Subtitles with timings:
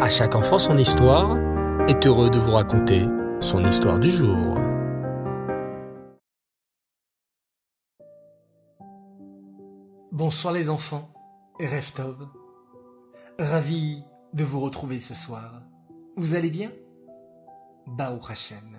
[0.00, 1.38] À chaque enfant son histoire
[1.88, 3.06] est heureux de vous raconter
[3.40, 4.58] son histoire du jour.
[10.10, 11.10] Bonsoir les enfants,
[11.60, 12.28] Reftov.
[13.38, 14.02] Ravi
[14.32, 15.62] de vous retrouver ce soir.
[16.16, 16.72] Vous allez bien?
[17.86, 18.76] Bao Hashem.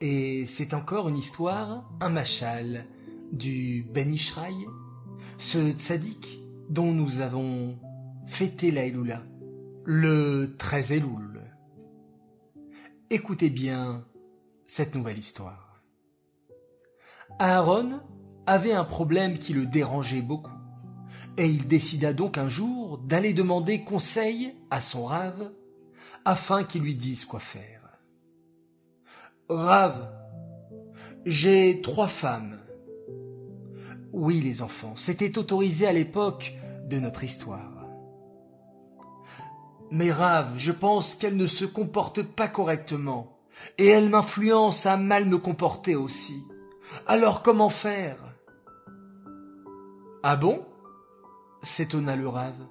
[0.00, 2.86] Et c'est encore une histoire, un machal,
[3.30, 4.66] du Ben Ishraï,
[5.38, 7.78] ce tzaddik dont nous avons
[8.26, 9.22] fêté la Elula,
[9.84, 11.42] le 13 Elul.
[13.10, 14.04] Écoutez bien
[14.66, 15.82] cette nouvelle histoire.
[17.38, 18.00] Aaron
[18.46, 20.52] avait un problème qui le dérangeait beaucoup,
[21.36, 25.52] et il décida donc un jour d'aller demander conseil à son rave
[26.24, 27.98] afin qu'il lui dise quoi faire.
[29.48, 30.12] Rave,
[31.26, 32.58] j'ai trois femmes.
[34.12, 36.54] Oui, les enfants, c'était autorisé à l'époque
[36.86, 37.71] de notre histoire.
[39.94, 43.38] Mais Rave, je pense qu'elle ne se comporte pas correctement,
[43.76, 46.42] et elle m'influence à mal me comporter aussi.
[47.06, 48.16] Alors comment faire?
[50.22, 50.64] Ah bon?
[51.60, 52.66] s'étonna le Rave.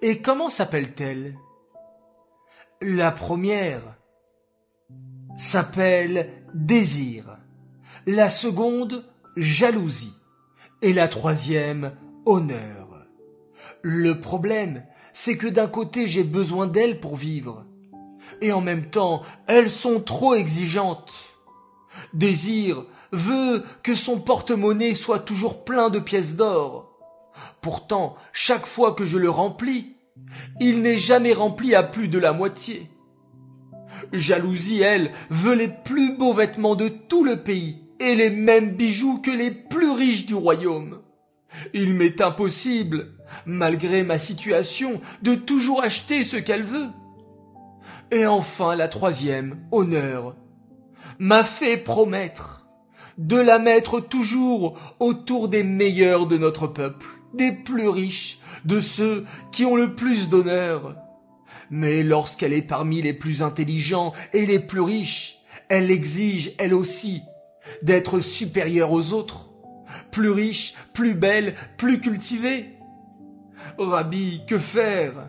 [0.00, 1.36] Et comment s'appelle-t-elle?
[2.80, 3.98] La première
[5.36, 7.36] s'appelle désir,
[8.06, 9.04] la seconde
[9.36, 10.14] jalousie
[10.80, 11.92] et la troisième
[12.24, 13.06] honneur.
[13.82, 14.82] Le problème,
[15.20, 17.64] c'est que d'un côté j'ai besoin d'elles pour vivre,
[18.40, 21.34] et en même temps elles sont trop exigeantes.
[22.14, 26.96] Désir veut que son porte-monnaie soit toujours plein de pièces d'or.
[27.62, 29.96] Pourtant, chaque fois que je le remplis,
[30.60, 32.88] il n'est jamais rempli à plus de la moitié.
[34.12, 39.18] Jalousie, elle, veut les plus beaux vêtements de tout le pays et les mêmes bijoux
[39.18, 41.00] que les plus riches du royaume.
[41.74, 43.14] Il m'est impossible,
[43.46, 46.88] malgré ma situation, de toujours acheter ce qu'elle veut.
[48.10, 50.36] Et enfin la troisième, honneur,
[51.18, 52.66] m'a fait promettre
[53.18, 59.26] de la mettre toujours autour des meilleurs de notre peuple, des plus riches, de ceux
[59.52, 60.96] qui ont le plus d'honneur.
[61.70, 65.38] Mais lorsqu'elle est parmi les plus intelligents et les plus riches,
[65.68, 67.22] elle exige, elle aussi,
[67.82, 69.47] d'être supérieure aux autres,
[70.10, 72.70] plus riche, plus belle, plus cultivée.
[73.78, 75.28] Rabbi, que faire?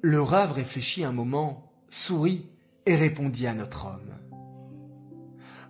[0.00, 2.46] Le rave réfléchit un moment, sourit
[2.86, 4.12] et répondit à notre homme.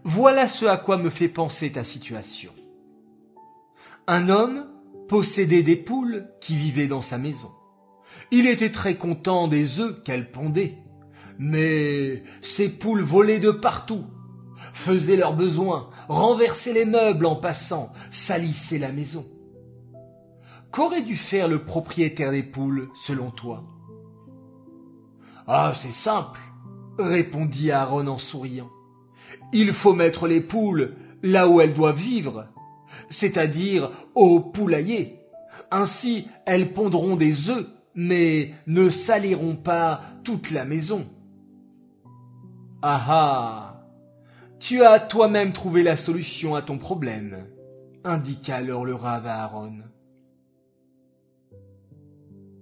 [0.04, 2.52] Voilà ce à quoi me fait penser ta situation.
[4.06, 4.66] Un homme
[5.08, 7.50] possédait des poules qui vivaient dans sa maison.
[8.30, 10.78] Il était très content des œufs qu'elles pondaient.
[11.38, 14.06] Mais ces poules volaient de partout,
[14.72, 19.26] faisaient leurs besoins, renversaient les meubles en passant, salissaient la maison.
[20.70, 23.64] Qu'aurait dû faire le propriétaire des poules, selon toi?
[25.46, 26.40] Ah, c'est simple,
[26.98, 28.70] répondit Aaron en souriant.
[29.52, 32.46] Il faut mettre les poules là où elles doivent vivre,
[33.10, 35.20] c'est-à-dire au poulailler.
[35.70, 41.06] Ainsi, elles pondront des œufs mais ne saliront pas toute la maison.
[42.80, 43.71] Ah ah
[44.62, 47.48] Tu as toi-même trouvé la solution à ton problème,
[48.04, 49.80] indiqua alors le rave à Aaron.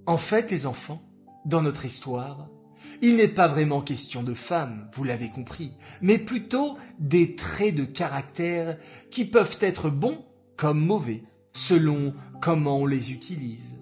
[0.07, 1.03] En fait, les enfants,
[1.45, 2.49] dans notre histoire,
[3.03, 7.85] il n'est pas vraiment question de femmes, vous l'avez compris, mais plutôt des traits de
[7.85, 8.79] caractère
[9.11, 10.25] qui peuvent être bons
[10.57, 11.23] comme mauvais,
[11.53, 13.77] selon comment on les utilise.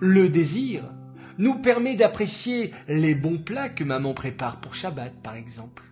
[0.00, 0.90] Le désir
[1.36, 5.82] nous permet d'apprécier les bons plats que maman prépare pour Shabbat, par exemple.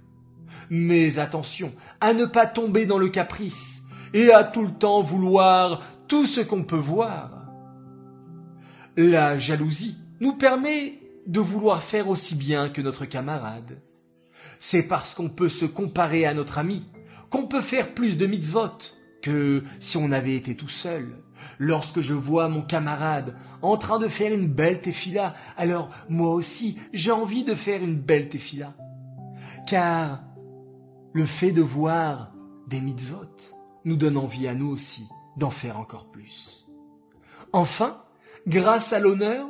[0.70, 3.82] Mais attention à ne pas tomber dans le caprice
[4.14, 7.46] et à tout le temps vouloir tout ce qu'on peut voir.
[8.96, 13.80] La jalousie nous permet de vouloir faire aussi bien que notre camarade.
[14.60, 16.86] C'est parce qu'on peut se comparer à notre ami
[17.30, 18.78] qu'on peut faire plus de mitzvot
[19.22, 21.16] que si on avait été tout seul.
[21.58, 26.78] Lorsque je vois mon camarade en train de faire une belle tefila, alors moi aussi
[26.92, 28.74] j'ai envie de faire une belle tefila.
[29.66, 30.22] Car
[31.16, 32.30] le fait de voir
[32.66, 33.54] des mitzvot
[33.86, 35.08] nous donne envie à nous aussi
[35.38, 36.66] d'en faire encore plus.
[37.54, 38.04] Enfin,
[38.46, 39.48] grâce à l'honneur,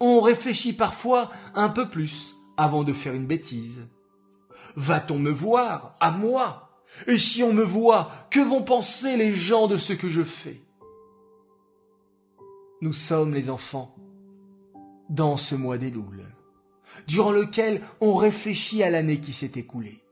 [0.00, 3.88] on réfléchit parfois un peu plus avant de faire une bêtise.
[4.76, 6.82] Va-t-on me voir, à moi?
[7.06, 10.62] Et si on me voit, que vont penser les gens de ce que je fais?
[12.82, 13.96] Nous sommes les enfants
[15.08, 15.90] dans ce mois des
[17.06, 20.04] durant lequel on réfléchit à l'année qui s'est écoulée.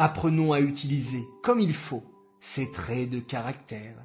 [0.00, 2.04] Apprenons à utiliser comme il faut
[2.38, 3.96] ces traits de caractère,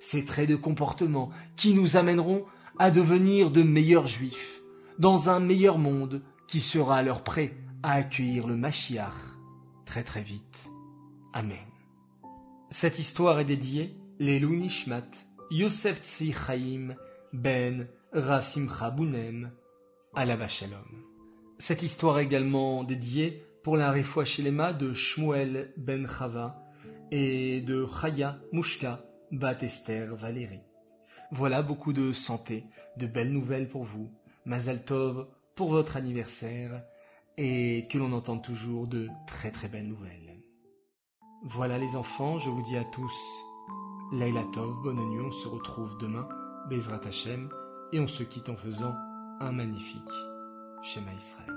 [0.00, 2.46] ces traits de comportement qui nous amèneront
[2.78, 4.62] à devenir de meilleurs juifs,
[4.98, 9.12] dans un meilleur monde qui sera alors prêt à accueillir le Mashiach
[9.84, 10.70] très très vite.
[11.34, 11.58] Amen.
[12.70, 15.10] Cette histoire est dédiée les Nishmat,
[15.50, 16.00] Yosef
[17.34, 19.52] Ben, Rav Simcha Bounem,
[20.14, 21.04] Alaba Shalom.
[21.58, 26.62] Cette histoire également dédiée pour la réfoua Shelema de Shmuel Ben Chava
[27.10, 29.00] et de Chaya Mushka
[29.32, 30.62] Bat Esther Valérie.
[31.32, 32.66] Voilà beaucoup de santé,
[32.96, 34.12] de belles nouvelles pour vous,
[34.44, 35.26] Mazal Tov
[35.56, 36.80] pour votre anniversaire
[37.38, 40.40] et que l'on entende toujours de très très belles nouvelles.
[41.42, 43.42] Voilà les enfants, je vous dis à tous
[44.12, 46.28] Laila Tov, bonne nuit, on se retrouve demain,
[46.70, 47.50] Bezrat Hashem,
[47.92, 48.94] et on se quitte en faisant
[49.40, 50.14] un magnifique
[50.84, 51.55] Shema Israël.